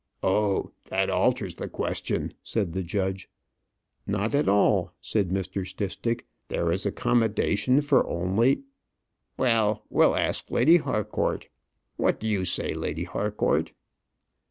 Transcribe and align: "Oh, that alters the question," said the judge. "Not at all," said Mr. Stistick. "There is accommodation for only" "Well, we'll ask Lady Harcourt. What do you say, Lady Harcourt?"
"Oh, 0.23 0.71
that 0.85 1.11
alters 1.11 1.53
the 1.53 1.69
question," 1.69 2.33
said 2.41 2.73
the 2.73 2.81
judge. 2.81 3.29
"Not 4.07 4.33
at 4.33 4.47
all," 4.47 4.93
said 4.99 5.29
Mr. 5.29 5.61
Stistick. 5.63 6.25
"There 6.47 6.71
is 6.71 6.87
accommodation 6.87 7.81
for 7.81 8.07
only" 8.09 8.63
"Well, 9.37 9.85
we'll 9.91 10.15
ask 10.15 10.49
Lady 10.49 10.77
Harcourt. 10.77 11.49
What 11.97 12.19
do 12.19 12.25
you 12.27 12.45
say, 12.45 12.73
Lady 12.73 13.03
Harcourt?" 13.03 13.73